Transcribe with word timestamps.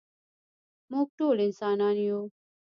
مونږ 0.91 1.07
ټول 1.17 1.37
انسانان 1.47 1.95
يو. 2.07 2.21